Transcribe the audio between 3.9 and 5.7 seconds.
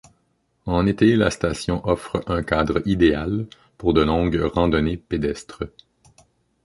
de longues randonnées pédestres.